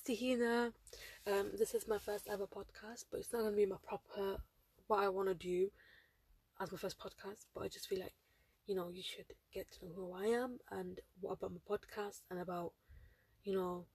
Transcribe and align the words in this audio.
it's 0.00 0.22
Tahina. 0.22 0.72
Um, 1.26 1.50
this 1.58 1.74
is 1.74 1.86
my 1.88 1.98
first 1.98 2.28
ever 2.28 2.46
podcast, 2.46 3.04
but 3.10 3.20
it's 3.20 3.32
not 3.32 3.42
gonna 3.42 3.56
be 3.56 3.66
my 3.66 3.76
proper 3.82 4.36
what 4.86 5.00
I 5.00 5.08
want 5.08 5.28
to 5.28 5.34
do 5.34 5.70
as 6.60 6.72
my 6.72 6.78
first 6.78 6.98
podcast. 6.98 7.46
But 7.54 7.62
I 7.62 7.68
just 7.68 7.88
feel 7.88 8.00
like, 8.00 8.14
you 8.66 8.74
know, 8.74 8.88
you 8.90 9.02
should 9.02 9.26
get 9.52 9.70
to 9.72 9.86
know 9.86 9.92
who 9.94 10.12
I 10.12 10.26
am 10.26 10.58
and 10.70 11.00
what 11.20 11.32
about 11.32 11.52
my 11.52 11.76
podcast 11.76 12.20
and 12.30 12.40
about, 12.40 12.72
you 13.44 13.54
know, 13.54 13.86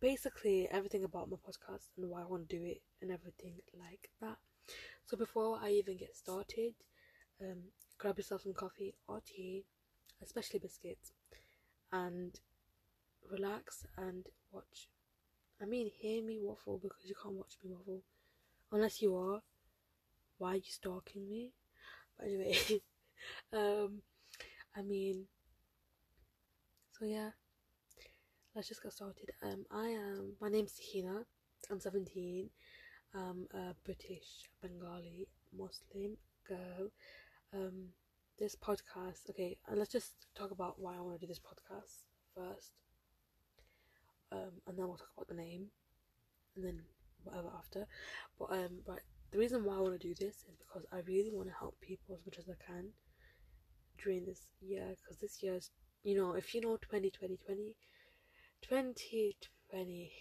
basically 0.00 0.68
everything 0.70 1.04
about 1.04 1.30
my 1.30 1.36
podcast 1.36 1.88
and 1.96 2.08
why 2.08 2.22
I 2.22 2.26
want 2.26 2.48
to 2.48 2.58
do 2.58 2.64
it 2.64 2.82
and 3.00 3.10
everything 3.10 3.54
like 3.78 4.10
that. 4.20 4.36
So 5.06 5.16
before 5.16 5.58
I 5.62 5.70
even 5.70 5.96
get 5.96 6.16
started, 6.16 6.74
um, 7.40 7.58
grab 7.98 8.18
yourself 8.18 8.42
some 8.42 8.54
coffee 8.54 8.94
or 9.08 9.20
tea, 9.26 9.64
especially 10.22 10.58
biscuits, 10.60 11.12
and 11.92 12.38
relax 13.30 13.86
and 13.96 14.26
watch. 14.50 14.88
I 15.60 15.64
mean, 15.64 15.90
hear 15.98 16.22
me 16.22 16.38
waffle 16.40 16.78
because 16.82 17.04
you 17.04 17.14
can't 17.20 17.34
watch 17.34 17.56
me 17.62 17.70
waffle. 17.70 18.02
Unless 18.70 19.02
you 19.02 19.16
are. 19.16 19.42
Why 20.38 20.54
are 20.54 20.56
you 20.56 20.62
stalking 20.66 21.28
me? 21.28 21.52
But 22.18 22.26
anyway, 22.26 22.56
um, 23.52 24.02
I 24.76 24.82
mean, 24.82 25.26
so 26.98 27.04
yeah, 27.04 27.30
let's 28.54 28.68
just 28.68 28.82
get 28.82 28.92
started. 28.92 29.30
Um, 29.42 29.66
I 29.70 29.88
am, 29.88 30.32
my 30.40 30.48
name's 30.48 30.72
Tahina. 30.72 31.24
I'm 31.70 31.80
17. 31.80 32.50
I'm 33.14 33.46
a 33.54 33.74
British 33.84 34.48
Bengali 34.60 35.28
Muslim 35.56 36.16
girl. 36.48 36.90
Um, 37.54 37.88
this 38.38 38.56
podcast, 38.56 39.30
okay, 39.30 39.58
and 39.68 39.78
let's 39.78 39.92
just 39.92 40.26
talk 40.34 40.50
about 40.50 40.80
why 40.80 40.96
I 40.96 41.00
want 41.00 41.20
to 41.20 41.26
do 41.26 41.28
this 41.28 41.38
podcast 41.38 42.02
first 42.34 42.72
um, 44.32 44.52
and 44.66 44.78
then 44.78 44.86
we'll 44.88 44.96
talk 44.96 45.12
about 45.16 45.28
the 45.28 45.34
name, 45.34 45.66
and 46.56 46.64
then 46.64 46.80
whatever 47.24 47.50
after. 47.58 47.86
But 48.38 48.52
um, 48.52 48.80
but 48.86 49.00
the 49.30 49.38
reason 49.38 49.64
why 49.64 49.76
I 49.76 49.80
want 49.80 50.00
to 50.00 50.08
do 50.08 50.14
this 50.14 50.36
is 50.48 50.56
because 50.58 50.84
I 50.92 51.00
really 51.06 51.32
want 51.32 51.48
to 51.48 51.54
help 51.54 51.80
people 51.80 52.14
as 52.14 52.24
much 52.26 52.38
as 52.38 52.48
I 52.48 52.56
can 52.66 52.92
during 54.02 54.24
this 54.24 54.46
year, 54.60 54.94
because 54.96 55.18
this 55.20 55.42
year's, 55.42 55.70
you 56.02 56.16
know, 56.16 56.32
if 56.34 56.54
you 56.54 56.60
know 56.60 56.76
2020, 56.76 57.38
20, 57.46 57.76
2020, 58.62 60.12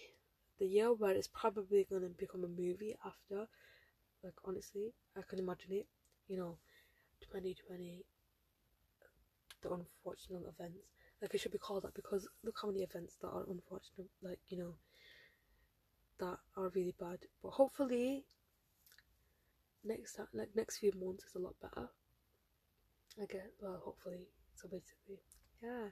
the 0.59 0.65
year 0.65 0.93
where 0.93 1.11
it's 1.11 1.27
probably 1.27 1.85
going 1.89 2.03
to 2.03 2.09
become 2.09 2.43
a 2.43 2.47
movie 2.47 2.95
after, 3.05 3.47
like 4.23 4.35
honestly, 4.45 4.93
I 5.17 5.21
can 5.27 5.39
imagine 5.39 5.71
it, 5.73 5.87
you 6.27 6.37
know, 6.37 6.57
2020, 7.21 8.05
the 9.61 9.71
unfortunate 9.71 10.43
events 10.47 10.87
like 11.21 11.33
it 11.33 11.39
should 11.39 11.51
be 11.51 11.57
called 11.57 11.83
that 11.83 11.93
because 11.93 12.27
look 12.43 12.55
how 12.61 12.67
many 12.69 12.81
events 12.81 13.17
that 13.21 13.27
are 13.27 13.43
unfortunate, 13.49 14.09
like 14.23 14.39
you 14.49 14.57
know, 14.57 14.75
that 16.19 16.37
are 16.57 16.69
really 16.69 16.95
bad. 16.99 17.19
But 17.43 17.51
hopefully, 17.51 18.25
next 19.83 20.13
time, 20.13 20.27
like 20.33 20.49
next 20.55 20.79
few 20.79 20.91
months 20.99 21.25
is 21.25 21.35
a 21.35 21.39
lot 21.39 21.55
better. 21.61 21.89
I 23.21 23.25
guess. 23.25 23.51
Well, 23.61 23.81
hopefully. 23.83 24.27
So 24.55 24.67
basically, 24.67 25.21
yeah. 25.61 25.89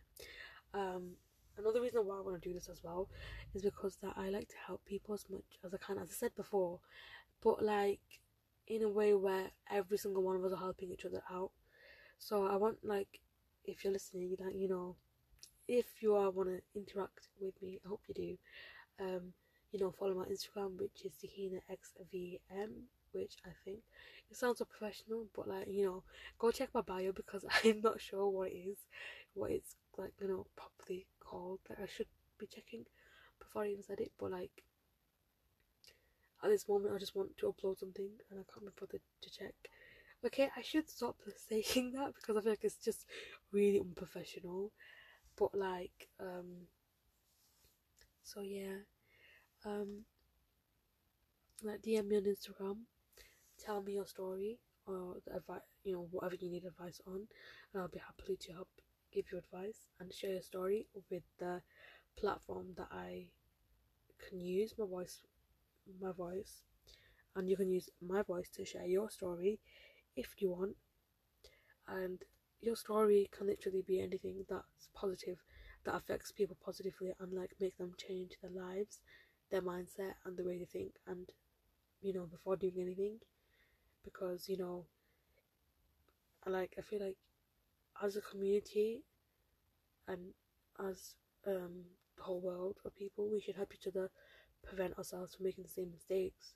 Um, 0.73 1.11
another 1.57 1.81
reason 1.81 2.05
why 2.05 2.17
I 2.17 2.21
want 2.21 2.41
to 2.41 2.49
do 2.49 2.53
this 2.53 2.69
as 2.69 2.83
well 2.83 3.09
is 3.53 3.61
because 3.63 3.97
that 4.01 4.13
I 4.15 4.29
like 4.29 4.47
to 4.49 4.55
help 4.65 4.85
people 4.85 5.13
as 5.13 5.25
much 5.29 5.43
as 5.65 5.73
I 5.73 5.77
can, 5.77 5.97
as 5.97 6.09
I 6.09 6.13
said 6.13 6.35
before, 6.35 6.79
but 7.43 7.63
like 7.63 7.99
in 8.67 8.83
a 8.83 8.89
way 8.89 9.13
where 9.13 9.47
every 9.69 9.97
single 9.97 10.23
one 10.23 10.35
of 10.35 10.45
us 10.45 10.53
are 10.53 10.57
helping 10.57 10.91
each 10.91 11.05
other 11.05 11.21
out. 11.31 11.51
So 12.19 12.45
I 12.45 12.55
want 12.55 12.77
like 12.83 13.19
if 13.65 13.83
you're 13.83 13.93
listening, 13.93 14.35
like 14.39 14.55
you 14.55 14.69
know, 14.69 14.95
if 15.69 16.01
you 16.01 16.15
are 16.15 16.31
want 16.31 16.49
to 16.49 16.61
interact 16.75 17.29
with 17.39 17.53
me, 17.61 17.79
I 17.85 17.89
hope 17.89 18.01
you 18.07 18.15
do. 18.15 18.37
Um, 19.05 19.33
you 19.71 19.79
know, 19.79 19.91
follow 19.91 20.15
my 20.15 20.25
Instagram, 20.25 20.79
which 20.79 21.05
is 21.05 21.13
XVM, 21.69 22.71
which 23.11 23.35
I 23.45 23.51
think 23.63 23.79
it 24.31 24.35
sounds 24.35 24.57
so 24.57 24.65
professional, 24.65 25.27
but 25.35 25.47
like 25.47 25.67
you 25.67 25.85
know, 25.85 26.03
go 26.39 26.51
check 26.51 26.69
my 26.73 26.81
bio 26.81 27.11
because 27.11 27.45
I'm 27.63 27.81
not 27.81 28.01
sure 28.01 28.27
what 28.29 28.49
it 28.49 28.55
is, 28.55 28.77
what 29.35 29.51
it's 29.51 29.75
like, 29.95 30.13
you 30.19 30.27
know, 30.27 30.47
properly 30.55 31.05
called. 31.19 31.59
I 31.69 31.85
should 31.85 32.07
be 32.39 32.47
checking 32.47 32.85
before 33.37 33.63
I 33.63 33.67
even 33.67 33.83
said 33.83 33.99
it, 33.99 34.11
but 34.19 34.31
like 34.31 34.63
at 36.43 36.49
this 36.49 36.67
moment, 36.67 36.95
I 36.95 36.97
just 36.97 37.15
want 37.15 37.37
to 37.37 37.53
upload 37.53 37.79
something 37.79 38.09
and 38.31 38.39
I 38.39 38.43
can't 38.51 38.65
be 38.65 38.71
bothered 38.79 39.01
to 39.21 39.29
check. 39.29 39.53
Okay, 40.25 40.49
I 40.57 40.61
should 40.61 40.89
stop 40.89 41.17
saying 41.49 41.91
that 41.93 42.15
because 42.15 42.37
I 42.37 42.41
feel 42.41 42.51
like 42.53 42.63
it's 42.63 42.83
just 42.83 43.05
really 43.51 43.79
unprofessional 43.79 44.71
but 45.39 45.55
like 45.55 46.09
um 46.19 46.67
so 48.23 48.41
yeah. 48.41 48.79
Um 49.65 50.05
like 51.63 51.81
DM 51.81 52.07
me 52.07 52.17
on 52.17 52.23
Instagram. 52.23 52.77
Tell 53.59 53.81
me 53.81 53.93
your 53.93 54.05
story 54.07 54.59
or 54.85 55.17
the 55.25 55.35
advice 55.37 55.61
you 55.83 55.93
know 55.93 56.07
whatever 56.11 56.35
you 56.35 56.49
need 56.49 56.65
advice 56.65 57.01
on 57.07 57.27
and 57.73 57.81
I'll 57.81 57.87
be 57.89 57.99
happily 57.99 58.37
to 58.37 58.53
help 58.53 58.69
give 59.13 59.25
you 59.31 59.37
advice 59.37 59.87
and 59.99 60.13
share 60.13 60.31
your 60.33 60.41
story 60.41 60.87
with 61.11 61.23
the 61.39 61.61
platform 62.17 62.67
that 62.77 62.89
I 62.91 63.27
can 64.29 64.39
use 64.41 64.73
my 64.77 64.85
voice 64.85 65.21
my 66.01 66.11
voice 66.11 66.63
and 67.35 67.49
you 67.49 67.57
can 67.57 67.71
use 67.71 67.89
my 68.01 68.21
voice 68.23 68.49
to 68.55 68.65
share 68.65 68.85
your 68.85 69.09
story 69.09 69.59
if 70.15 70.35
you 70.39 70.51
want. 70.51 70.75
And 71.87 72.23
your 72.61 72.75
story 72.75 73.29
can 73.31 73.47
literally 73.47 73.81
be 73.81 73.99
anything 74.01 74.45
that's 74.49 74.89
positive 74.93 75.37
that 75.85 75.95
affects 75.95 76.31
people 76.31 76.57
positively 76.63 77.13
and 77.19 77.33
like 77.33 77.51
make 77.59 77.77
them 77.77 77.93
change 77.97 78.31
their 78.41 78.51
lives 78.51 78.99
their 79.51 79.61
mindset 79.61 80.13
and 80.25 80.37
the 80.37 80.43
way 80.43 80.57
they 80.59 80.65
think 80.65 80.93
and 81.07 81.31
you 82.01 82.13
know 82.13 82.25
before 82.25 82.55
doing 82.57 82.79
anything. 82.79 83.19
Because 84.03 84.49
you 84.49 84.57
know 84.57 84.85
like 86.45 86.73
i 86.77 86.81
feel 86.81 86.99
like 87.05 87.15
as 88.03 88.15
a 88.17 88.21
community 88.21 89.03
and 90.07 90.33
as 90.87 91.15
um 91.47 91.83
the 92.17 92.23
whole 92.23 92.41
world 92.41 92.77
of 92.85 92.95
people 92.95 93.29
we 93.31 93.39
should 93.39 93.55
help 93.55 93.73
each 93.73 93.87
other 93.87 94.09
prevent 94.63 94.97
ourselves 94.97 95.35
from 95.35 95.45
making 95.45 95.63
the 95.63 95.69
same 95.69 95.91
mistakes 95.91 96.53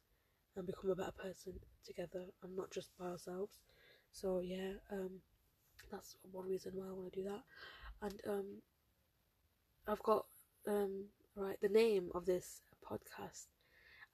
and 0.55 0.65
become 0.67 0.89
a 0.91 0.95
better 0.95 1.11
person 1.13 1.53
together 1.85 2.25
and 2.43 2.55
not 2.55 2.71
just 2.71 2.91
by 2.99 3.05
ourselves. 3.07 3.59
So 4.11 4.39
yeah 4.41 4.73
um 4.91 5.21
that's 5.93 6.15
one 6.31 6.47
reason 6.47 6.71
why 6.73 6.87
I 6.87 6.91
want 6.91 7.13
to 7.13 7.21
do 7.21 7.29
that. 7.29 7.43
And 8.01 8.21
um, 8.27 8.45
I've 9.87 10.01
got 10.01 10.25
um, 10.67 11.05
right 11.35 11.57
the 11.61 11.69
name 11.69 12.09
of 12.15 12.25
this 12.25 12.61
podcast. 12.83 13.45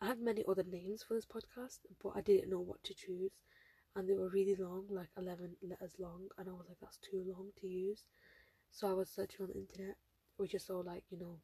I 0.02 0.08
had 0.08 0.20
many 0.20 0.44
other 0.48 0.64
names 0.64 1.04
for 1.04 1.14
this 1.14 1.26
podcast, 1.26 1.80
but 2.04 2.14
I 2.16 2.22
didn't 2.22 2.50
know 2.50 2.60
what 2.60 2.84
to 2.84 2.94
choose, 2.94 3.32
and 3.96 4.08
they 4.08 4.14
were 4.14 4.30
really 4.30 4.56
long, 4.56 4.88
like 4.90 5.10
eleven 5.18 5.56
letters 5.62 5.94
long, 6.00 6.28
and 6.38 6.50
I 6.50 6.52
was 6.52 6.66
like, 6.68 6.80
that's 6.82 6.98
too 6.98 7.24
long 7.26 7.50
to 7.62 7.68
use. 7.68 8.04
So 8.72 8.90
I 8.90 8.94
was 8.94 9.10
searching 9.10 9.46
on 9.46 9.48
the 9.54 9.60
internet, 9.60 9.96
which 10.38 10.54
is 10.54 10.66
so 10.66 10.80
like 10.80 11.04
you 11.10 11.20
know, 11.20 11.40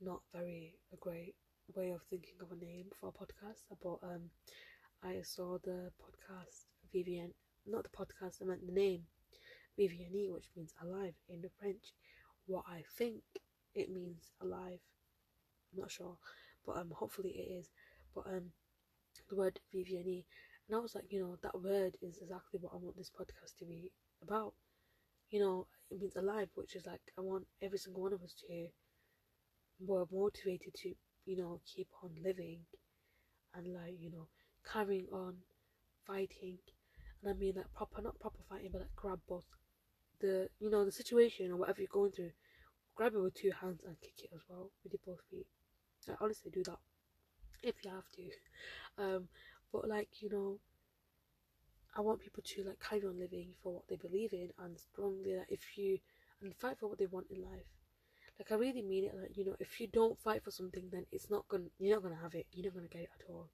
not 0.00 0.20
very 0.32 0.74
a 0.92 0.96
great 0.96 1.34
way 1.74 1.90
of 1.90 2.02
thinking 2.10 2.34
of 2.42 2.52
a 2.52 2.64
name 2.64 2.86
for 3.00 3.08
a 3.08 3.12
podcast. 3.12 3.64
But 3.82 4.06
um, 4.06 4.30
I 5.02 5.22
saw 5.22 5.58
the 5.62 5.90
podcast 6.00 6.66
Vivian, 6.92 7.32
not 7.66 7.84
the 7.84 7.90
podcast. 7.90 8.42
I 8.42 8.44
meant 8.44 8.66
the 8.66 8.72
name 8.72 9.02
Viviani, 9.78 10.30
which 10.30 10.50
means 10.56 10.74
alive 10.82 11.14
in 11.28 11.40
the 11.42 11.50
French. 11.60 11.94
What 12.46 12.64
I 12.68 12.84
think 12.98 13.22
it 13.74 13.90
means 13.90 14.32
alive. 14.40 14.80
I'm 15.72 15.80
not 15.80 15.90
sure, 15.90 16.16
but 16.66 16.76
um, 16.78 16.90
hopefully 16.94 17.30
it 17.30 17.52
is. 17.60 17.70
But 18.14 18.26
um, 18.26 18.52
the 19.28 19.36
word 19.36 19.60
Viviani, 19.74 20.24
and 20.68 20.76
I 20.76 20.80
was 20.80 20.94
like, 20.94 21.10
you 21.12 21.20
know, 21.20 21.36
that 21.42 21.60
word 21.62 21.96
is 22.02 22.18
exactly 22.18 22.60
what 22.60 22.72
I 22.74 22.78
want 22.78 22.96
this 22.96 23.10
podcast 23.10 23.56
to 23.58 23.64
be 23.66 23.92
about. 24.22 24.54
You 25.30 25.40
know, 25.40 25.66
it 25.90 26.00
means 26.00 26.16
alive, 26.16 26.50
which 26.54 26.76
is 26.76 26.86
like 26.86 27.02
I 27.18 27.22
want 27.22 27.46
every 27.62 27.78
single 27.78 28.02
one 28.02 28.12
of 28.12 28.22
us 28.22 28.34
to 28.48 28.68
more 29.80 30.06
motivated 30.12 30.74
to, 30.74 30.94
you 31.24 31.36
know, 31.36 31.60
keep 31.66 31.88
on 32.02 32.10
living 32.22 32.60
and 33.54 33.74
like, 33.74 33.96
you 34.00 34.10
know, 34.10 34.28
carrying 34.70 35.06
on 35.12 35.36
fighting. 36.06 36.58
And 37.22 37.30
I 37.30 37.34
mean 37.34 37.54
like 37.56 37.72
proper 37.74 38.00
not 38.02 38.18
proper 38.20 38.38
fighting 38.48 38.70
but 38.72 38.82
like 38.82 38.96
grab 38.96 39.20
both 39.28 39.44
the 40.20 40.48
you 40.58 40.70
know 40.70 40.84
the 40.84 40.92
situation 40.92 41.52
or 41.52 41.56
whatever 41.56 41.80
you're 41.80 41.88
going 41.92 42.12
through, 42.12 42.32
grab 42.94 43.14
it 43.14 43.20
with 43.20 43.34
two 43.34 43.52
hands 43.60 43.82
and 43.84 44.00
kick 44.00 44.24
it 44.24 44.30
as 44.34 44.40
well 44.48 44.70
with 44.82 44.92
your 44.92 45.00
both 45.04 45.24
feet. 45.30 45.46
I 46.08 46.14
honestly 46.20 46.50
do 46.50 46.64
that 46.64 46.78
if 47.62 47.84
you 47.84 47.90
have 47.90 48.10
to. 48.16 48.22
Um, 48.98 49.28
but 49.72 49.88
like 49.88 50.08
you 50.20 50.28
know, 50.28 50.58
I 51.96 52.00
want 52.00 52.20
people 52.20 52.42
to 52.44 52.64
like 52.64 52.80
carry 52.80 53.04
on 53.04 53.18
living 53.20 53.54
for 53.62 53.74
what 53.74 53.86
they 53.88 53.94
believe 53.94 54.32
in 54.32 54.50
and 54.58 54.76
strongly 54.76 55.34
that 55.34 55.46
if 55.48 55.78
you 55.78 55.98
and 56.40 56.54
fight 56.56 56.78
for 56.78 56.88
what 56.88 56.98
they 56.98 57.06
want 57.06 57.26
in 57.30 57.42
life. 57.42 57.66
Like 58.38 58.52
I 58.52 58.54
really 58.54 58.82
mean 58.82 59.04
it. 59.04 59.14
Like 59.14 59.36
you 59.36 59.44
know, 59.44 59.56
if 59.58 59.80
you 59.80 59.88
don't 59.88 60.18
fight 60.18 60.44
for 60.44 60.50
something, 60.50 60.88
then 60.92 61.06
it's 61.10 61.30
not 61.30 61.48
gonna. 61.48 61.70
You're 61.78 61.96
not 61.96 62.02
gonna 62.02 62.22
have 62.22 62.34
it. 62.34 62.46
You're 62.52 62.66
not 62.66 62.74
gonna 62.74 62.88
get 62.88 63.02
it 63.02 63.10
at 63.18 63.30
all. 63.30 63.48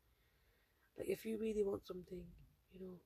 Like 0.98 1.08
if 1.08 1.24
you 1.24 1.38
really 1.38 1.62
want 1.64 1.86
something, 1.86 2.22
you 2.72 2.80
know, 2.80 2.96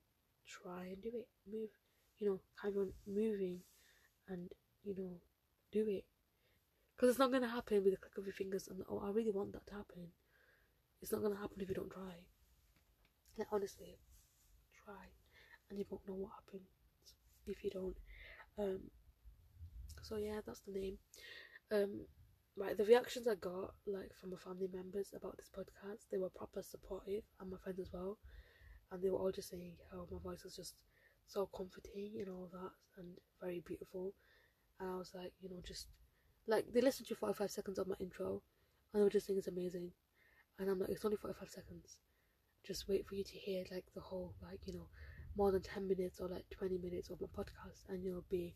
try 0.49 0.87
and 0.87 1.03
do 1.03 1.11
it. 1.15 1.29
Move 1.51 1.71
you 2.19 2.29
know, 2.29 2.41
carry 2.61 2.75
on 2.75 2.93
moving 3.07 3.61
and, 4.29 4.51
you 4.85 4.95
know, 4.97 5.21
do 5.73 5.87
it. 5.89 6.05
Because 6.95 7.11
it's 7.11 7.19
not 7.19 7.31
going 7.31 7.43
to 7.43 7.49
happen 7.49 7.85
with 7.85 7.95
a 7.95 7.97
click 7.97 8.19
of 8.19 8.25
your 8.25 8.33
fingers 8.33 8.69
and, 8.69 8.83
oh, 8.89 9.03
I 9.05 9.11
really 9.11 9.31
want 9.31 9.53
that 9.53 9.67
to 9.69 9.75
happen. 9.75 10.09
It's 11.01 11.13
not 11.13 11.21
going 11.21 11.35
to 11.35 11.41
happen 11.41 11.61
if 11.61 11.69
you 11.69 11.75
don't 11.75 11.91
try. 11.91 12.27
Like, 13.39 13.49
honestly, 13.53 13.99
try. 14.85 15.15
And 15.71 15.79
you 15.79 15.85
won't 15.89 16.09
know 16.09 16.15
what 16.15 16.33
happens 16.45 16.69
if 17.47 17.63
you 17.63 17.71
don't. 17.71 17.97
Um, 18.59 18.81
so, 20.03 20.17
yeah, 20.17 20.41
that's 20.45 20.61
the 20.61 20.73
name. 20.73 20.99
Um, 21.71 22.07
right, 22.57 22.77
the 22.77 22.85
reactions 22.85 23.29
I 23.29 23.37
got, 23.37 23.75
like, 23.87 24.11
from 24.21 24.31
my 24.31 24.39
family 24.39 24.69
members 24.73 25.13
about 25.15 25.37
this 25.37 25.51
podcast, 25.57 26.09
they 26.11 26.19
were 26.19 26.31
proper 26.31 26.63
supportive, 26.63 27.23
and 27.39 27.51
my 27.51 27.59
friends 27.63 27.79
as 27.79 27.91
well. 27.93 28.19
And 28.91 29.03
they 29.03 29.11
were 29.11 29.19
all 29.19 29.33
just 29.33 29.51
saying 29.51 29.75
how 29.91 30.07
my 30.11 30.19
voice 30.19 30.45
was 30.45 30.57
just 30.57 30.75
so 31.27 31.47
comforting 31.55 32.13
and 32.19 32.29
all 32.29 32.49
that, 32.53 32.71
and 32.97 33.19
very 33.41 33.61
beautiful. 33.61 34.15
And 34.81 34.91
I 34.91 34.97
was 34.97 35.13
like, 35.15 35.33
you 35.41 35.51
know, 35.51 35.61
just 35.67 35.89
like 36.47 36.73
they 36.73 36.81
listened 36.81 37.09
to 37.09 37.15
45 37.15 37.51
seconds 37.51 37.79
of 37.79 37.87
my 37.87 37.95
intro 38.01 38.43
and 38.93 39.01
they 39.01 39.05
were 39.05 39.11
just 39.11 39.27
saying 39.27 39.39
it's 39.39 39.49
amazing. 39.49 39.93
And 40.59 40.71
I'm 40.71 40.81
like, 40.81 40.89
it's 40.91 41.05
only 41.05 41.17
45 41.17 41.49
seconds. 41.49 41.99
Just 42.65 42.89
wait 42.89 43.07
for 43.07 43.15
you 43.15 43.25
to 43.25 43.33
hear 43.39 43.65
like 43.71 43.85
the 43.95 44.01
whole, 44.01 44.35
like, 44.43 44.61
you 44.67 44.73
know, 44.73 44.89
more 45.37 45.53
than 45.53 45.63
10 45.63 45.87
minutes 45.87 46.21
or 46.21 46.29
like 46.29 46.47
20 46.51 46.79
minutes 46.79 47.11
of 47.11 47.21
my 47.21 47.27
podcast 47.27 47.89
and 47.89 48.03
you'll 48.03 48.25
be 48.31 48.55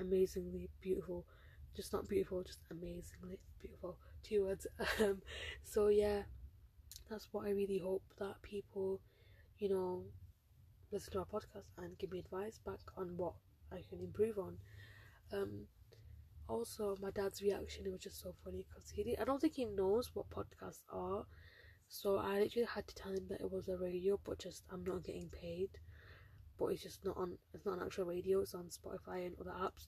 amazingly 0.00 0.70
beautiful. 0.80 1.26
Just 1.74 1.92
not 1.92 2.08
beautiful, 2.08 2.42
just 2.42 2.60
amazingly 2.70 3.38
beautiful. 3.60 3.98
Two 4.22 4.44
words. 4.44 4.66
Um, 5.02 5.22
so 5.64 5.88
yeah, 5.88 6.22
that's 7.10 7.28
what 7.32 7.46
I 7.46 7.50
really 7.50 7.78
hope 7.78 8.04
that 8.18 8.40
people, 8.42 9.00
you 9.64 9.70
know, 9.70 10.02
listen 10.92 11.10
to 11.14 11.20
our 11.20 11.24
podcast 11.24 11.72
and 11.78 11.98
give 11.98 12.10
me 12.12 12.18
advice 12.18 12.60
back 12.66 12.80
on 12.98 13.16
what 13.16 13.32
I 13.72 13.80
can 13.88 13.98
improve 13.98 14.38
on. 14.38 14.58
Um, 15.32 15.68
also 16.46 16.98
my 17.00 17.10
dad's 17.10 17.40
reaction 17.40 17.86
it 17.86 17.90
was 17.90 18.02
just 18.02 18.20
so 18.20 18.34
funny 18.44 18.66
because 18.68 18.90
he 18.90 19.02
did, 19.02 19.18
I 19.18 19.24
don't 19.24 19.40
think 19.40 19.54
he 19.54 19.64
knows 19.64 20.10
what 20.12 20.28
podcasts 20.28 20.82
are. 20.92 21.24
So 21.88 22.18
I 22.18 22.40
literally 22.40 22.68
had 22.74 22.86
to 22.88 22.94
tell 22.94 23.12
him 23.12 23.24
that 23.30 23.40
it 23.40 23.50
was 23.50 23.68
a 23.68 23.78
radio 23.78 24.20
but 24.22 24.38
just 24.38 24.64
I'm 24.70 24.84
not 24.84 25.02
getting 25.02 25.30
paid. 25.30 25.70
But 26.58 26.66
it's 26.66 26.82
just 26.82 27.02
not 27.02 27.16
on 27.16 27.38
it's 27.54 27.64
not 27.64 27.78
an 27.78 27.84
actual 27.86 28.04
radio 28.04 28.40
it's 28.40 28.54
on 28.54 28.64
Spotify 28.64 29.24
and 29.24 29.34
other 29.40 29.56
apps. 29.58 29.86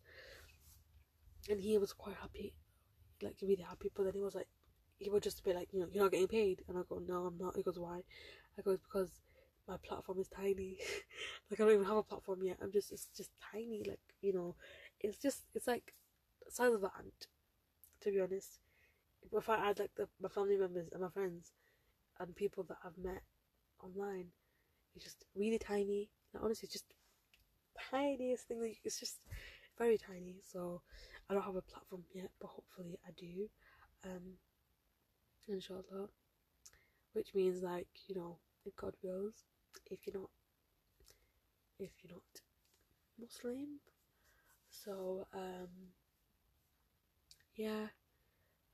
And 1.50 1.60
he 1.60 1.76
was 1.76 1.92
quite 1.92 2.16
happy 2.16 2.54
like 3.22 3.36
really 3.42 3.62
happy 3.62 3.90
but 3.94 4.04
then 4.04 4.14
he 4.14 4.22
was 4.22 4.34
like 4.34 4.48
he 4.98 5.10
would 5.10 5.22
just 5.22 5.42
be 5.44 5.52
like 5.52 5.68
you 5.72 5.80
know 5.80 5.88
you're 5.92 6.02
not 6.02 6.12
getting 6.12 6.28
paid. 6.28 6.62
And 6.66 6.78
I 6.78 6.80
go 6.88 7.02
no 7.06 7.26
I'm 7.26 7.36
not. 7.36 7.56
He 7.56 7.62
goes 7.62 7.78
why? 7.78 8.00
I 8.58 8.62
go 8.62 8.72
because 8.72 9.20
my 9.68 9.76
platform 9.78 10.18
is 10.20 10.28
tiny 10.28 10.78
like 11.50 11.60
I 11.60 11.64
don't 11.64 11.72
even 11.72 11.84
have 11.86 11.96
a 11.96 12.02
platform 12.02 12.42
yet 12.42 12.58
I'm 12.62 12.72
just 12.72 12.92
it's 12.92 13.08
just 13.16 13.30
tiny 13.52 13.82
like 13.86 14.00
you 14.20 14.32
know 14.32 14.54
it's 15.00 15.18
just 15.18 15.42
it's 15.54 15.66
like 15.66 15.92
size 16.48 16.72
of 16.72 16.82
an 16.84 16.90
ant, 16.98 17.26
to 18.00 18.10
be 18.10 18.20
honest. 18.20 18.60
If 19.32 19.48
I 19.48 19.70
add 19.70 19.78
like 19.78 19.94
the, 19.96 20.08
my 20.20 20.28
family 20.28 20.56
members 20.56 20.88
and 20.92 21.02
my 21.02 21.08
friends 21.08 21.52
and 22.20 22.34
people 22.34 22.64
that 22.64 22.78
I've 22.84 22.98
met 22.98 23.22
online, 23.82 24.28
it's 24.94 25.04
just 25.04 25.24
really 25.34 25.58
tiny. 25.58 26.10
Like, 26.32 26.44
honestly, 26.44 26.68
just 26.70 26.86
tiniest 27.90 28.48
thing. 28.48 28.60
Like, 28.60 28.78
it's 28.84 29.00
just 29.00 29.18
very 29.78 29.98
tiny. 29.98 30.36
So 30.46 30.82
I 31.28 31.34
don't 31.34 31.42
have 31.44 31.56
a 31.56 31.62
platform 31.62 32.04
yet, 32.14 32.30
but 32.40 32.48
hopefully 32.48 32.98
I 33.06 33.10
do. 33.16 33.48
Um, 34.04 34.38
inshallah. 35.48 36.08
Which 37.12 37.34
means 37.34 37.62
like 37.62 37.88
you 38.08 38.14
know, 38.14 38.38
if 38.64 38.76
God 38.76 38.94
wills, 39.02 39.44
if 39.90 40.06
you're 40.06 40.20
not, 40.20 40.30
if 41.78 41.90
you're 42.02 42.12
not 42.14 42.40
Muslim, 43.18 43.80
so 44.70 45.26
um 45.34 45.92
yeah, 47.54 47.86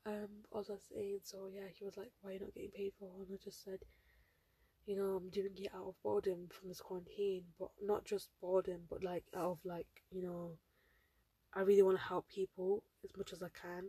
um, 0.06 0.28
what 0.50 0.68
was 0.68 0.70
I 0.70 0.94
saying? 0.94 1.20
So 1.22 1.48
yeah, 1.52 1.68
he 1.72 1.84
was 1.84 1.96
like, 1.96 2.10
why 2.20 2.30
are 2.30 2.32
you 2.34 2.40
not 2.40 2.54
getting 2.54 2.70
paid 2.70 2.92
for? 2.98 3.10
And 3.20 3.28
I 3.32 3.36
just 3.42 3.64
said, 3.64 3.78
you 4.86 4.96
know, 4.96 5.16
I'm 5.16 5.30
doing 5.30 5.52
it 5.56 5.70
out 5.74 5.86
of 5.88 6.02
boredom 6.02 6.48
from 6.50 6.68
this 6.68 6.80
quarantine, 6.80 7.44
but 7.58 7.70
not 7.80 8.04
just 8.04 8.30
boredom, 8.40 8.82
but 8.90 9.04
like 9.04 9.24
out 9.36 9.50
of 9.52 9.58
like, 9.64 9.86
you 10.10 10.22
know, 10.22 10.58
I 11.54 11.60
really 11.60 11.82
want 11.82 11.98
to 11.98 12.04
help 12.04 12.28
people 12.28 12.82
as 13.04 13.16
much 13.16 13.32
as 13.32 13.42
I 13.42 13.48
can 13.60 13.84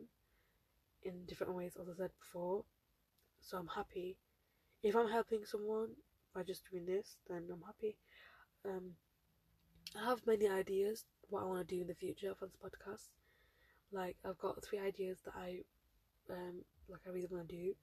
in 1.03 1.25
different 1.25 1.53
ways, 1.55 1.75
as 1.79 1.87
I 1.89 1.93
said 1.97 2.11
before. 2.19 2.63
So 3.41 3.57
I'm 3.57 3.67
happy. 3.67 4.17
If 4.83 4.95
I'm 4.95 5.09
helping 5.09 5.45
someone 5.45 5.89
by 6.33 6.43
just 6.43 6.69
doing 6.69 6.85
this, 6.85 7.17
then 7.29 7.47
I'm 7.51 7.63
happy. 7.65 7.97
Um, 8.65 8.93
I 9.95 10.05
have 10.05 10.25
many 10.25 10.47
ideas 10.49 11.05
what 11.29 11.43
I 11.43 11.45
want 11.45 11.67
to 11.67 11.75
do 11.75 11.81
in 11.81 11.87
the 11.87 11.95
future 11.95 12.33
for 12.37 12.45
this 12.45 12.55
podcast 12.55 13.09
like 13.93 14.17
I've 14.25 14.39
got 14.39 14.63
three 14.63 14.79
ideas 14.79 15.19
that 15.25 15.35
I 15.37 15.59
um 16.29 16.63
like 16.89 17.01
I 17.07 17.11
really 17.11 17.27
want 17.29 17.47
to 17.47 17.55
do, 17.55 17.73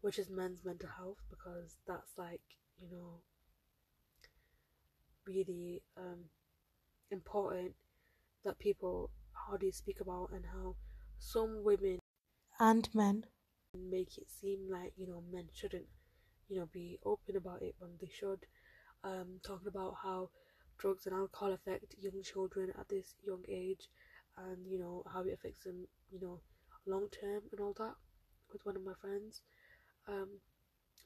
which 0.00 0.18
is 0.18 0.30
men's 0.30 0.64
mental 0.64 0.88
health 0.96 1.18
because 1.28 1.76
that's 1.86 2.16
like 2.16 2.40
you 2.78 2.88
know 2.90 3.20
really 5.26 5.82
um 5.96 6.30
important 7.10 7.72
that 8.44 8.58
people 8.58 9.10
how 9.48 9.56
do 9.56 9.66
you 9.66 9.72
speak 9.72 10.00
about 10.00 10.30
and 10.32 10.44
how 10.46 10.76
some 11.18 11.62
women 11.64 11.98
and 12.60 12.88
men 12.94 13.24
make 13.76 14.16
it 14.16 14.30
seem 14.30 14.68
like 14.70 14.92
you 14.96 15.06
know 15.06 15.22
men 15.32 15.48
shouldn't 15.52 15.86
you 16.48 16.58
know 16.58 16.66
be 16.72 16.98
open 17.04 17.36
about 17.36 17.62
it 17.62 17.74
when 17.78 17.90
they 18.00 18.08
should 18.08 18.46
um 19.04 19.40
talking 19.44 19.68
about 19.68 19.94
how 20.02 20.28
drugs 20.78 21.06
and 21.06 21.14
alcohol 21.14 21.52
affect 21.52 21.94
young 21.98 22.22
children 22.22 22.72
at 22.78 22.88
this 22.88 23.14
young 23.26 23.42
age 23.48 23.88
and 24.38 24.66
you 24.66 24.78
know 24.78 25.02
how 25.12 25.22
it 25.22 25.32
affects 25.32 25.64
them 25.64 25.86
you 26.10 26.20
know 26.20 26.40
long 26.86 27.08
term 27.10 27.42
and 27.52 27.60
all 27.60 27.74
that 27.78 27.94
with 28.52 28.64
one 28.64 28.76
of 28.76 28.84
my 28.84 28.94
friends. 29.00 29.42
Um 30.08 30.40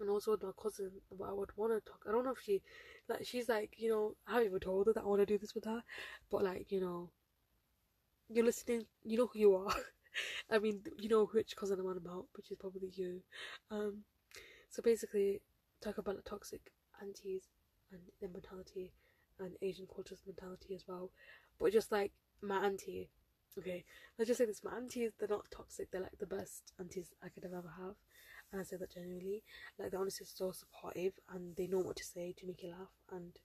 and 0.00 0.10
also 0.10 0.32
with 0.32 0.42
my 0.42 0.50
cousin 0.60 0.90
but 1.16 1.28
I 1.28 1.32
would 1.32 1.56
want 1.56 1.72
to 1.72 1.80
talk 1.90 2.02
I 2.08 2.12
don't 2.12 2.24
know 2.24 2.32
if 2.32 2.40
she 2.42 2.62
like 3.08 3.26
she's 3.26 3.48
like 3.48 3.74
you 3.78 3.90
know 3.90 4.16
I 4.26 4.32
haven't 4.34 4.48
even 4.48 4.60
told 4.60 4.86
her 4.88 4.92
that 4.94 5.04
I 5.04 5.06
want 5.06 5.20
to 5.22 5.26
do 5.26 5.38
this 5.38 5.54
with 5.54 5.64
her 5.66 5.82
but 6.30 6.42
like 6.44 6.72
you 6.72 6.80
know 6.80 7.10
you're 8.28 8.44
listening 8.44 8.84
you 9.04 9.18
know 9.18 9.28
who 9.32 9.38
you 9.38 9.54
are. 9.56 9.74
I 10.50 10.58
mean 10.58 10.80
you 10.98 11.08
know 11.08 11.26
which 11.26 11.56
cousin 11.56 11.80
I'm 11.80 11.86
on 11.86 11.96
about 11.96 12.26
which 12.36 12.50
is 12.50 12.56
probably 12.58 12.90
you. 12.94 13.22
Um 13.70 14.04
so 14.70 14.82
basically 14.82 15.40
talk 15.82 15.98
about 15.98 16.16
the 16.16 16.22
toxic 16.22 16.72
aunties 17.02 17.44
and 17.92 18.00
their 18.20 18.30
mentality 18.30 18.92
and 19.38 19.56
Asian 19.62 19.86
culture's 19.92 20.22
mentality 20.26 20.74
as 20.74 20.84
well 20.86 21.10
but 21.58 21.72
just 21.72 21.92
like 21.92 22.12
my 22.42 22.64
auntie 22.64 23.10
okay, 23.58 23.84
let's 24.18 24.28
just 24.28 24.38
say 24.38 24.44
this 24.44 24.64
my 24.64 24.74
aunties, 24.76 25.12
they're 25.18 25.28
not 25.28 25.50
toxic, 25.50 25.90
they're 25.90 26.00
like 26.00 26.18
the 26.18 26.26
best 26.26 26.72
aunties 26.78 27.12
I 27.22 27.28
could 27.28 27.44
have 27.44 27.52
ever 27.52 27.72
have. 27.78 27.94
And 28.52 28.60
I 28.60 28.64
say 28.64 28.76
that 28.76 28.92
genuinely. 28.92 29.42
Like 29.78 29.90
they're 29.90 30.00
honestly 30.00 30.26
so 30.26 30.52
supportive 30.52 31.12
and 31.32 31.54
they 31.56 31.66
know 31.66 31.78
what 31.78 31.96
to 31.96 32.04
say 32.04 32.34
to 32.38 32.46
make 32.46 32.62
you 32.62 32.70
laugh 32.70 32.92
and 33.12 33.38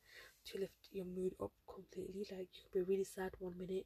to 0.46 0.60
lift 0.60 0.90
your 0.92 1.06
mood 1.06 1.34
up 1.42 1.52
completely. 1.72 2.26
Like 2.32 2.50
you 2.54 2.64
could 2.64 2.86
be 2.86 2.92
really 2.92 3.04
sad 3.04 3.32
one 3.40 3.58
minute 3.58 3.86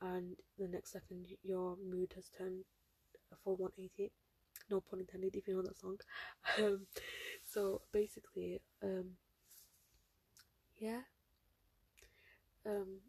and 0.00 0.36
the 0.58 0.68
next 0.68 0.92
second 0.92 1.26
your 1.42 1.76
mood 1.76 2.12
has 2.16 2.28
turned 2.28 2.64
a 3.32 3.36
full 3.36 3.56
180. 3.56 4.12
No 4.70 4.80
pun 4.80 5.00
intended 5.00 5.34
if 5.36 5.46
you 5.48 5.54
know 5.54 5.62
that 5.62 5.78
song. 5.78 5.98
Um, 6.58 6.86
so 7.44 7.82
basically, 7.92 8.60
um, 8.82 9.12
yeah. 10.78 11.02
Um, 12.66 13.00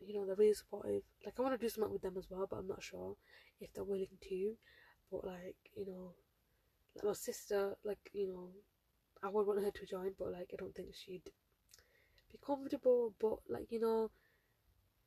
you 0.00 0.14
know, 0.14 0.26
they're 0.26 0.36
really 0.36 0.54
supportive. 0.54 1.02
Like, 1.24 1.34
I 1.38 1.42
want 1.42 1.58
to 1.58 1.64
do 1.64 1.68
something 1.68 1.92
with 1.92 2.02
them 2.02 2.16
as 2.18 2.26
well, 2.30 2.46
but 2.50 2.56
I'm 2.56 2.68
not 2.68 2.82
sure 2.82 3.16
if 3.60 3.72
they're 3.72 3.84
willing 3.84 4.18
to. 4.28 4.56
But, 5.10 5.24
like, 5.24 5.56
you 5.76 5.86
know, 5.86 6.14
like 6.96 7.04
my 7.04 7.12
sister, 7.12 7.76
like, 7.84 8.10
you 8.12 8.28
know, 8.28 8.50
I 9.22 9.28
would 9.28 9.46
want 9.46 9.62
her 9.62 9.70
to 9.70 9.86
join, 9.86 10.12
but, 10.18 10.32
like, 10.32 10.50
I 10.52 10.56
don't 10.58 10.74
think 10.74 10.94
she'd 10.94 11.30
be 12.30 12.38
comfortable. 12.44 13.14
But, 13.20 13.38
like, 13.48 13.70
you 13.70 13.80
know, 13.80 14.10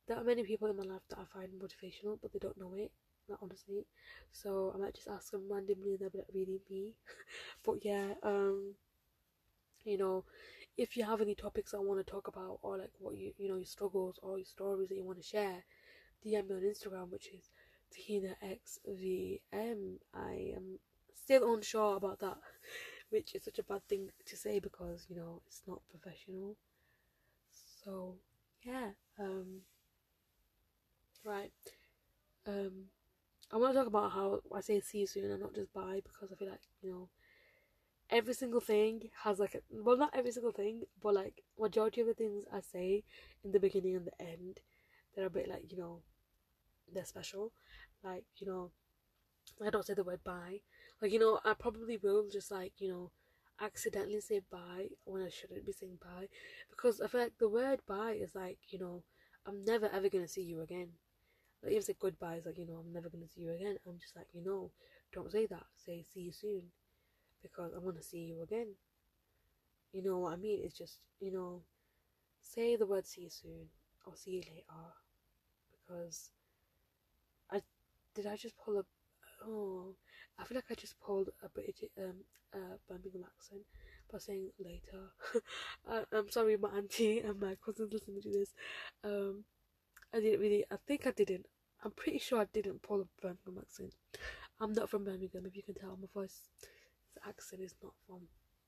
there 0.06 0.16
are 0.16 0.24
many 0.24 0.44
people 0.44 0.68
in 0.68 0.76
my 0.76 0.84
life 0.84 1.02
that 1.10 1.18
I 1.18 1.24
find 1.24 1.50
motivational, 1.60 2.18
but 2.20 2.32
they 2.32 2.38
don't 2.38 2.58
know 2.58 2.74
it. 2.74 2.92
Not 3.28 3.38
honestly, 3.42 3.86
so 4.32 4.72
I 4.74 4.78
might 4.78 4.94
just 4.94 5.08
ask 5.08 5.30
them 5.32 5.48
randomly, 5.50 5.92
and 5.92 5.98
they'll 6.00 6.10
be 6.10 6.18
like, 6.18 6.34
"Really 6.34 6.60
me?" 6.70 6.94
but 7.64 7.84
yeah, 7.84 8.14
um, 8.22 8.74
you 9.84 9.96
know, 9.98 10.24
if 10.76 10.96
you 10.96 11.04
have 11.04 11.20
any 11.20 11.34
topics 11.34 11.72
I 11.74 11.78
want 11.78 12.04
to 12.04 12.10
talk 12.10 12.28
about 12.28 12.58
or 12.62 12.76
like 12.78 12.90
what 12.98 13.16
you 13.16 13.32
you 13.38 13.48
know 13.48 13.56
your 13.56 13.66
struggles 13.66 14.18
or 14.22 14.38
your 14.38 14.46
stories 14.46 14.88
that 14.88 14.96
you 14.96 15.04
want 15.04 15.18
to 15.18 15.24
share, 15.24 15.64
DM 16.22 16.48
me 16.48 16.54
on 16.56 16.62
Instagram, 16.62 17.10
which 17.10 17.28
is 17.28 17.50
Tahina 17.92 18.34
XVM. 18.42 19.98
I 20.14 20.52
am 20.56 20.78
still 21.14 21.54
unsure 21.54 21.96
about 21.96 22.18
that, 22.20 22.38
which 23.10 23.34
is 23.34 23.44
such 23.44 23.58
a 23.58 23.62
bad 23.64 23.86
thing 23.88 24.10
to 24.26 24.36
say 24.36 24.58
because 24.58 25.06
you 25.08 25.16
know 25.16 25.42
it's 25.46 25.62
not 25.66 25.82
professional. 25.90 26.56
So 27.82 28.18
yeah, 28.62 28.92
um, 29.18 29.62
right. 31.24 31.50
Um, 32.46 32.86
I 33.52 33.56
want 33.56 33.72
to 33.74 33.78
talk 33.78 33.88
about 33.88 34.12
how 34.12 34.40
I 34.54 34.60
say 34.60 34.80
see 34.80 34.98
you 34.98 35.06
soon 35.06 35.30
and 35.30 35.40
not 35.40 35.54
just 35.54 35.72
bye 35.72 36.00
because 36.04 36.32
I 36.32 36.36
feel 36.36 36.48
like 36.50 36.60
you 36.82 36.90
know 36.90 37.08
every 38.10 38.34
single 38.34 38.60
thing 38.60 39.02
has 39.24 39.38
like 39.38 39.54
a, 39.54 39.60
well 39.70 39.96
not 39.96 40.14
every 40.14 40.30
single 40.30 40.52
thing 40.52 40.82
but 41.02 41.14
like 41.14 41.42
majority 41.58 42.00
of 42.00 42.06
the 42.06 42.14
things 42.14 42.44
i 42.52 42.60
say 42.60 43.02
in 43.44 43.52
the 43.52 43.58
beginning 43.60 43.96
and 43.96 44.06
the 44.06 44.22
end 44.22 44.60
they're 45.14 45.26
a 45.26 45.30
bit 45.30 45.48
like 45.48 45.64
you 45.70 45.76
know 45.76 46.00
they're 46.92 47.04
special 47.04 47.52
like 48.04 48.24
you 48.38 48.46
know 48.46 48.70
I 49.64 49.70
don't 49.70 49.86
say 49.86 49.94
the 49.94 50.04
word 50.04 50.24
bye. 50.24 50.60
Like, 51.00 51.12
you 51.12 51.18
know, 51.18 51.40
I 51.44 51.54
probably 51.54 51.96
will 51.98 52.28
just 52.30 52.50
like, 52.50 52.72
you 52.78 52.88
know, 52.88 53.10
accidentally 53.60 54.20
say 54.20 54.40
bye 54.50 54.88
when 55.04 55.22
I 55.22 55.28
shouldn't 55.30 55.64
be 55.66 55.72
saying 55.72 55.98
bye. 56.02 56.28
Because 56.70 57.00
I 57.00 57.06
feel 57.08 57.20
like 57.22 57.38
the 57.38 57.48
word 57.48 57.80
bye 57.86 58.12
is 58.12 58.34
like, 58.34 58.58
you 58.68 58.78
know, 58.78 59.02
I'm 59.46 59.64
never 59.64 59.88
ever 59.88 60.08
gonna 60.08 60.28
see 60.28 60.42
you 60.42 60.60
again. 60.60 60.90
Like 61.62 61.72
even 61.72 61.82
say 61.82 61.96
goodbye 61.98 62.36
is 62.36 62.46
like, 62.46 62.58
you 62.58 62.66
know, 62.66 62.82
I'm 62.84 62.92
never 62.92 63.08
gonna 63.10 63.28
see 63.28 63.42
you 63.42 63.50
again. 63.52 63.78
I'm 63.86 63.98
just 63.98 64.16
like, 64.16 64.28
you 64.32 64.42
know, 64.44 64.70
don't 65.12 65.30
say 65.32 65.46
that. 65.46 65.66
Say 65.76 66.02
see 66.02 66.20
you 66.20 66.32
soon. 66.32 66.62
Because 67.42 67.72
I 67.74 67.78
wanna 67.78 68.02
see 68.02 68.20
you 68.20 68.42
again. 68.42 68.74
You 69.92 70.02
know 70.02 70.18
what 70.20 70.32
I 70.34 70.36
mean? 70.36 70.60
It's 70.62 70.76
just, 70.78 71.00
you 71.20 71.32
know, 71.32 71.62
say 72.40 72.76
the 72.76 72.86
word 72.86 73.06
see 73.06 73.22
you 73.22 73.30
soon 73.30 73.68
or 74.06 74.16
see 74.16 74.32
you 74.32 74.42
later. 74.42 74.94
Because 75.70 76.30
I 77.50 77.60
did 78.14 78.26
I 78.26 78.36
just 78.36 78.56
pull 78.58 78.78
a 78.78 78.84
oh 79.46 79.96
I 80.38 80.44
feel 80.44 80.56
like 80.56 80.70
I 80.70 80.74
just 80.74 80.98
pulled 81.00 81.30
a 81.42 81.48
British 81.48 81.90
um 81.98 82.24
uh 82.54 82.76
Birmingham 82.88 83.24
accent 83.24 83.62
by 84.12 84.18
saying 84.18 84.50
later. 84.58 85.10
I, 85.88 86.04
I'm 86.12 86.30
sorry, 86.30 86.56
my 86.56 86.68
auntie 86.70 87.20
and 87.20 87.40
my 87.40 87.56
cousins 87.64 87.92
listening 87.92 88.22
to 88.22 88.30
this. 88.30 88.54
Um, 89.02 89.44
I 90.14 90.20
didn't 90.20 90.40
really. 90.40 90.64
I 90.70 90.76
think 90.86 91.06
I 91.06 91.10
didn't. 91.10 91.46
I'm 91.84 91.90
pretty 91.92 92.18
sure 92.18 92.40
I 92.40 92.46
didn't 92.52 92.82
pull 92.82 93.02
a 93.02 93.04
Birmingham 93.20 93.58
accent. 93.60 93.94
I'm 94.60 94.72
not 94.72 94.88
from 94.88 95.04
Birmingham. 95.04 95.46
If 95.46 95.56
you 95.56 95.62
can 95.62 95.74
tell, 95.74 95.96
my 96.00 96.08
voice, 96.14 96.42
the 97.14 97.28
accent 97.28 97.62
is 97.62 97.74
not 97.82 97.92
from. 98.06 98.22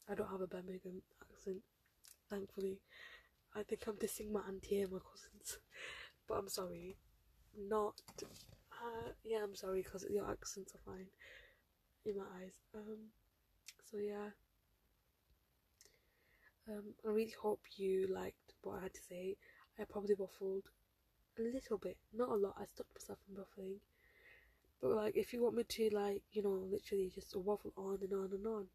I 0.09 0.15
don't 0.15 0.31
have 0.31 0.41
a 0.41 0.47
Birmingham 0.47 1.03
accent, 1.31 1.59
thankfully. 2.29 2.81
I 3.55 3.63
think 3.63 3.83
I'm 3.87 3.97
dissing 3.97 4.31
my 4.31 4.41
auntie 4.47 4.83
and 4.83 4.93
my 4.93 4.99
cousins, 4.99 5.59
but 6.29 6.35
I'm 6.35 6.49
sorry. 6.49 6.97
Not. 7.59 8.01
Uh, 8.23 9.11
yeah, 9.25 9.39
I'm 9.43 9.55
sorry 9.55 9.83
because 9.83 10.07
your 10.11 10.31
accents 10.31 10.75
are 10.75 10.93
fine 10.93 11.07
in 12.05 12.17
my 12.17 12.25
eyes. 12.41 12.55
Um, 12.75 13.09
so 13.91 13.97
yeah. 13.97 14.31
Um, 16.69 16.95
I 17.07 17.09
really 17.11 17.35
hope 17.41 17.63
you 17.77 18.07
liked 18.13 18.55
what 18.63 18.79
I 18.79 18.83
had 18.83 18.95
to 18.95 19.01
say. 19.09 19.37
I 19.79 19.85
probably 19.85 20.15
waffled 20.15 20.65
a 21.39 21.43
little 21.43 21.79
bit, 21.79 21.97
not 22.13 22.31
a 22.31 22.35
lot. 22.35 22.57
I 22.59 22.67
stopped 22.67 22.95
myself 22.95 23.19
from 23.25 23.37
waffling. 23.37 23.77
But 24.81 24.91
like, 24.91 25.17
if 25.17 25.33
you 25.33 25.43
want 25.43 25.57
me 25.57 25.65
to 25.65 25.91
like, 25.93 26.23
you 26.33 26.43
know, 26.43 26.67
literally 26.71 27.11
just 27.13 27.35
waffle 27.37 27.73
on 27.77 27.99
and 28.03 28.13
on 28.13 28.31
and 28.33 28.47
on 28.47 28.67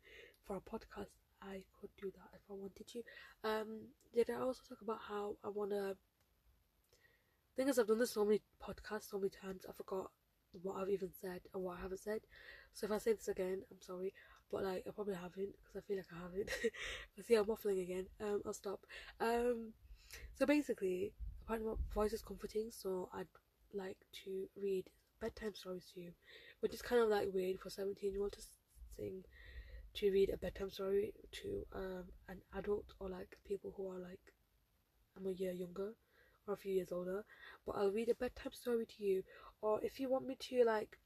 for 0.46 0.58
a 0.58 0.60
podcast, 0.60 1.12
I 1.42 1.64
could 1.80 1.90
do 2.00 2.12
that 2.12 2.30
if 2.34 2.42
I 2.50 2.54
wanted 2.54 2.88
to. 2.88 3.02
Um, 3.44 3.88
did 4.14 4.30
I 4.30 4.42
also 4.42 4.62
talk 4.68 4.82
about 4.82 5.00
how 5.08 5.36
I 5.44 5.50
wanna? 5.50 5.96
Thing 7.56 7.70
is, 7.70 7.78
I've 7.78 7.88
done 7.88 8.00
this 8.00 8.14
so 8.14 8.26
many 8.26 8.42
podcasts 8.62 9.10
so 9.12 9.20
many 9.20 9.30
times. 9.30 9.66
I 9.70 9.74
forgot 9.74 10.10
what 10.62 10.76
I've 10.78 10.90
even 10.90 11.12
said 11.22 11.42
or 11.54 11.62
what 11.62 11.78
I 11.78 11.82
haven't 11.82 12.00
said. 12.00 12.22
So 12.74 12.86
if 12.86 12.92
I 12.92 12.98
say 12.98 13.14
this 13.14 13.28
again, 13.28 13.64
I'm 13.72 13.82
sorry 13.82 14.14
but 14.54 14.64
like 14.64 14.84
I 14.88 14.92
probably 14.92 15.16
haven't 15.16 15.56
because 15.58 15.76
I 15.76 15.82
feel 15.82 15.98
like 15.98 16.06
I 16.14 16.22
haven't. 16.22 16.50
See 17.28 17.36
I'm 17.36 17.46
waffling 17.46 17.82
again. 17.82 18.06
Um, 18.22 18.42
I'll 18.46 18.54
stop. 18.54 18.82
Um, 19.20 19.74
so 20.36 20.46
basically, 20.46 21.12
apparently 21.44 21.72
my 21.72 21.78
voice 21.94 22.14
is 22.14 22.22
comforting, 22.22 22.70
so 22.72 23.10
I'd 23.14 23.28
like 23.74 23.98
to 24.26 24.48
read 24.62 24.90
bedtime 25.22 25.56
stories 25.56 25.86
to 25.94 26.02
you, 26.02 26.12
which 26.62 26.74
is 26.74 26.82
kind 26.82 27.02
of 27.02 27.10
like 27.10 27.30
weird 27.34 27.60
for 27.60 27.70
17 27.70 28.14
year 28.14 28.22
old 28.22 28.34
to 28.34 28.42
sing 28.98 29.24
to 29.96 30.12
read 30.12 30.30
a 30.30 30.38
bedtime 30.38 30.70
story 30.72 31.14
to 31.32 31.66
um 31.76 32.06
an 32.30 32.42
adult 32.58 32.86
or 33.00 33.10
like 33.10 33.38
people 33.48 33.74
who 33.78 33.90
are 33.92 34.00
like 34.00 34.34
I'm 35.18 35.26
a 35.28 35.32
year 35.32 35.52
younger 35.52 35.94
or 36.48 36.54
a 36.54 36.58
few 36.58 36.74
years 36.74 36.92
older. 36.92 37.24
But 37.66 37.74
I'll 37.78 37.92
read 37.92 38.10
a 38.10 38.16
bedtime 38.16 38.54
story 38.54 38.86
to 38.86 39.04
you, 39.04 39.24
or 39.62 39.80
if 39.84 40.00
you 40.00 40.10
want 40.10 40.28
me 40.28 40.36
to 40.50 40.64
like 40.66 40.98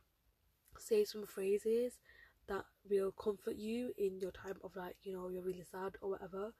say 0.77 1.03
some 1.05 1.25
phrases 1.25 1.99
that 2.47 2.65
will 2.89 3.11
comfort 3.11 3.55
you 3.55 3.93
in 3.97 4.19
your 4.19 4.31
time 4.31 4.57
of 4.63 4.75
like 4.75 4.95
you 5.03 5.13
know 5.13 5.29
you're 5.29 5.41
really 5.41 5.65
sad 5.69 5.95
or 6.01 6.11
whatever 6.11 6.53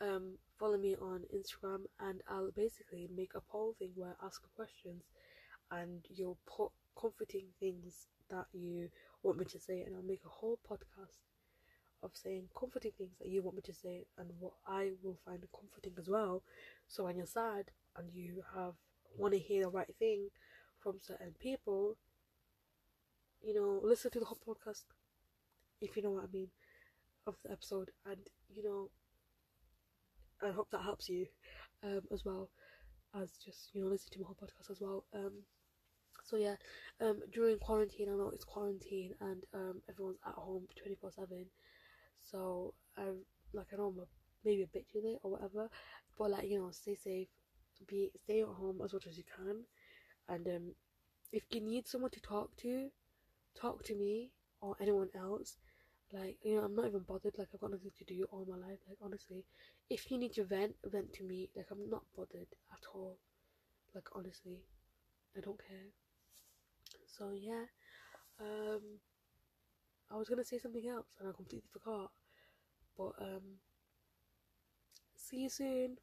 um 0.00 0.34
follow 0.58 0.76
me 0.76 0.96
on 1.00 1.22
instagram 1.34 1.80
and 2.00 2.20
i'll 2.28 2.50
basically 2.50 3.08
make 3.14 3.32
a 3.34 3.40
poll 3.40 3.74
thing 3.78 3.90
where 3.94 4.16
i 4.20 4.26
ask 4.26 4.42
questions 4.56 5.04
and 5.70 6.06
you'll 6.14 6.38
put 6.46 6.70
comforting 6.98 7.46
things 7.60 8.06
that 8.30 8.46
you 8.52 8.88
want 9.22 9.38
me 9.38 9.44
to 9.44 9.58
say 9.58 9.82
and 9.82 9.94
i'll 9.94 10.02
make 10.02 10.22
a 10.24 10.28
whole 10.28 10.58
podcast 10.68 11.22
of 12.02 12.10
saying 12.14 12.44
comforting 12.58 12.92
things 12.98 13.16
that 13.18 13.28
you 13.28 13.42
want 13.42 13.56
me 13.56 13.62
to 13.62 13.72
say 13.72 14.04
and 14.18 14.30
what 14.38 14.52
i 14.66 14.90
will 15.02 15.18
find 15.24 15.44
comforting 15.58 15.92
as 15.98 16.08
well 16.08 16.42
so 16.86 17.04
when 17.04 17.16
you're 17.16 17.26
sad 17.26 17.70
and 17.96 18.08
you 18.12 18.42
have 18.54 18.74
want 19.16 19.32
to 19.32 19.38
hear 19.38 19.62
the 19.62 19.68
right 19.70 19.94
thing 19.98 20.28
from 20.80 20.98
certain 21.00 21.34
people 21.40 21.96
you 23.42 23.54
know 23.54 23.80
listen 23.82 24.10
to 24.10 24.18
the 24.18 24.26
whole 24.26 24.38
podcast 24.46 24.82
if 25.80 25.96
you 25.96 26.02
know 26.02 26.10
what 26.10 26.24
I 26.24 26.32
mean, 26.32 26.48
of 27.26 27.36
the 27.44 27.52
episode. 27.52 27.90
And, 28.06 28.18
you 28.48 28.62
know, 28.62 28.90
I 30.42 30.50
hope 30.50 30.70
that 30.70 30.82
helps 30.82 31.08
you 31.08 31.26
um, 31.82 32.02
as 32.12 32.24
well 32.24 32.50
as 33.14 33.32
just, 33.44 33.70
you 33.74 33.82
know, 33.82 33.88
listening 33.88 34.12
to 34.14 34.20
my 34.20 34.26
whole 34.26 34.36
podcast 34.40 34.70
as 34.70 34.80
well. 34.80 35.04
Um, 35.14 35.44
so 36.24 36.36
yeah, 36.36 36.56
um, 37.00 37.20
during 37.32 37.58
quarantine, 37.58 38.08
I 38.08 38.16
know 38.16 38.30
it's 38.32 38.44
quarantine 38.44 39.14
and 39.20 39.44
um, 39.54 39.82
everyone's 39.88 40.18
at 40.26 40.34
home 40.34 40.66
24 40.82 41.12
7. 41.12 41.46
So, 42.20 42.74
um, 42.96 43.24
like, 43.52 43.66
I 43.72 43.76
know 43.76 43.88
I'm 43.88 43.98
a, 44.00 44.06
maybe 44.44 44.62
a 44.62 44.66
bit 44.66 44.86
too 44.92 45.00
late 45.04 45.18
or 45.22 45.32
whatever, 45.32 45.68
but 46.18 46.30
like, 46.30 46.48
you 46.48 46.58
know, 46.60 46.70
stay 46.70 46.94
safe, 46.96 47.28
be 47.88 48.10
stay 48.24 48.42
at 48.42 48.48
home 48.48 48.80
as 48.84 48.92
much 48.92 49.06
as 49.06 49.18
you 49.18 49.24
can. 49.36 49.64
And 50.28 50.46
um, 50.48 50.74
if 51.32 51.44
you 51.52 51.60
need 51.60 51.88
someone 51.88 52.10
to 52.12 52.20
talk 52.20 52.56
to, 52.58 52.88
talk 53.60 53.84
to 53.84 53.94
me 53.94 54.32
or 54.60 54.76
anyone 54.80 55.10
else. 55.14 55.58
Like, 56.12 56.38
you 56.42 56.56
know, 56.56 56.62
I'm 56.62 56.74
not 56.76 56.86
even 56.86 57.00
bothered. 57.00 57.36
Like, 57.38 57.48
I've 57.52 57.60
got 57.60 57.70
nothing 57.72 57.90
to 57.98 58.04
do 58.04 58.24
all 58.30 58.46
my 58.48 58.56
life. 58.56 58.78
Like, 58.88 58.98
honestly, 59.02 59.44
if 59.90 60.10
you 60.10 60.18
need 60.18 60.32
to 60.34 60.44
vent, 60.44 60.76
vent 60.84 61.12
to 61.14 61.24
me. 61.24 61.50
Like, 61.56 61.66
I'm 61.70 61.90
not 61.90 62.04
bothered 62.16 62.48
at 62.72 62.84
all. 62.94 63.18
Like, 63.94 64.08
honestly, 64.14 64.60
I 65.36 65.40
don't 65.40 65.60
care. 65.68 65.92
So, 67.06 67.30
yeah. 67.32 67.64
Um, 68.40 69.00
I 70.10 70.16
was 70.16 70.28
gonna 70.30 70.44
say 70.44 70.58
something 70.58 70.88
else 70.88 71.14
and 71.18 71.28
I 71.28 71.32
completely 71.32 71.68
forgot. 71.70 72.10
But, 72.96 73.14
um, 73.20 73.60
see 75.16 75.38
you 75.38 75.48
soon. 75.48 75.98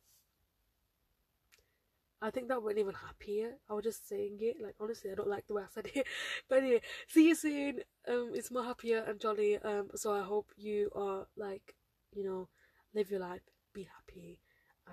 I 2.21 2.29
think 2.29 2.47
that 2.49 2.61
wasn't 2.61 2.79
even 2.79 2.93
happier. 2.93 3.57
I 3.69 3.73
was 3.73 3.83
just 3.83 4.07
saying 4.07 4.37
it. 4.41 4.57
Like 4.61 4.75
honestly, 4.79 5.11
I 5.11 5.15
don't 5.15 5.27
like 5.29 5.47
the 5.47 5.55
way 5.55 5.63
I 5.63 5.67
said 5.73 5.87
it. 5.93 6.05
But 6.49 6.59
anyway, 6.59 6.81
see 7.07 7.27
you 7.29 7.35
soon. 7.35 7.79
Um, 8.07 8.31
it's 8.35 8.51
more 8.51 8.63
happier 8.63 8.99
and 8.99 9.19
jolly. 9.19 9.57
Um, 9.57 9.89
so 9.95 10.13
I 10.13 10.21
hope 10.23 10.51
you 10.55 10.91
are 10.95 11.27
like, 11.35 11.75
you 12.13 12.23
know, 12.23 12.49
live 12.93 13.09
your 13.09 13.19
life, 13.21 13.41
be 13.73 13.83
happy, 13.97 14.39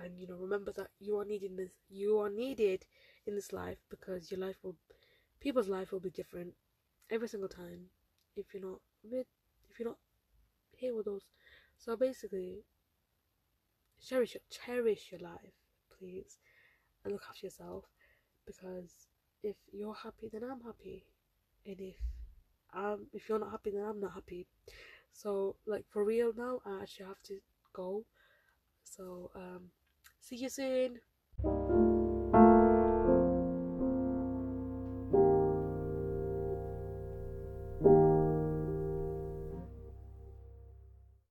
and 0.01 0.17
you 0.19 0.27
know, 0.27 0.37
remember 0.37 0.71
that 0.73 0.89
you 0.99 1.19
are 1.19 1.25
needed 1.25 1.51
in 1.51 1.57
this. 1.57 1.71
You 1.89 2.19
are 2.19 2.29
needed 2.29 2.85
in 3.27 3.35
this 3.35 3.53
life 3.53 3.77
because 3.89 4.31
your 4.31 4.39
life 4.39 4.57
will, 4.63 4.75
people's 5.39 5.69
life 5.69 5.91
will 5.91 5.99
be 5.99 6.09
different 6.09 6.53
every 7.11 7.27
single 7.27 7.49
time. 7.49 7.91
If 8.35 8.53
you're 8.53 8.63
not 8.63 8.81
with, 9.03 9.27
if 9.69 9.79
you're 9.79 9.89
not 9.89 9.99
here 10.77 10.95
with 10.95 11.07
us, 11.07 11.23
so 11.77 11.95
basically, 11.97 12.63
cherish 14.01 14.33
your 14.33 14.41
cherish 14.49 15.11
your 15.11 15.21
life, 15.21 15.55
please 15.97 16.37
and 17.03 17.13
look 17.13 17.23
after 17.29 17.45
yourself 17.45 17.85
because 18.45 19.07
if 19.43 19.55
you're 19.71 19.93
happy 19.95 20.29
then 20.31 20.43
I'm 20.43 20.61
happy. 20.61 21.05
And 21.65 21.79
if 21.79 21.95
um 22.73 23.07
if 23.13 23.29
you're 23.29 23.39
not 23.39 23.51
happy 23.51 23.71
then 23.71 23.83
I'm 23.83 23.99
not 23.99 24.13
happy. 24.13 24.47
So 25.11 25.55
like 25.65 25.85
for 25.89 26.03
real 26.03 26.31
now 26.35 26.61
I 26.65 26.81
actually 26.81 27.07
have 27.07 27.21
to 27.23 27.39
go. 27.73 28.05
So 28.83 29.31
um 29.35 29.71
see 30.19 30.35
you 30.37 30.49
soon 30.49 30.99